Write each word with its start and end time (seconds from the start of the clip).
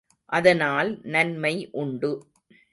அதனால் 0.29 0.99
நன்மை 1.03 1.69
உண்டு. 1.71 2.11